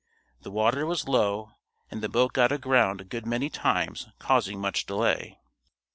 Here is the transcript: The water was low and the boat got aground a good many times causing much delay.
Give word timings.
The 0.41 0.49
water 0.49 0.87
was 0.87 1.07
low 1.07 1.51
and 1.91 2.01
the 2.01 2.09
boat 2.09 2.33
got 2.33 2.51
aground 2.51 3.01
a 3.01 3.03
good 3.03 3.23
many 3.27 3.51
times 3.51 4.07
causing 4.17 4.59
much 4.59 4.87
delay. 4.87 5.37